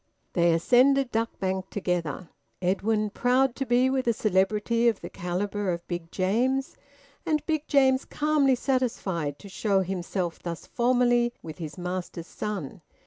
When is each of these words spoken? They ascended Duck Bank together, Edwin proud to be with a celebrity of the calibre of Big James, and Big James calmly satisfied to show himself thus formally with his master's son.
They 0.33 0.51
ascended 0.51 1.11
Duck 1.11 1.37
Bank 1.39 1.69
together, 1.69 2.31
Edwin 2.59 3.11
proud 3.11 3.55
to 3.57 3.67
be 3.67 3.87
with 3.87 4.07
a 4.07 4.13
celebrity 4.13 4.87
of 4.87 5.01
the 5.01 5.11
calibre 5.11 5.71
of 5.71 5.87
Big 5.87 6.09
James, 6.11 6.75
and 7.23 7.45
Big 7.45 7.67
James 7.67 8.03
calmly 8.05 8.55
satisfied 8.55 9.37
to 9.37 9.47
show 9.47 9.81
himself 9.81 10.39
thus 10.41 10.65
formally 10.65 11.35
with 11.43 11.59
his 11.59 11.77
master's 11.77 12.25
son. 12.25 12.81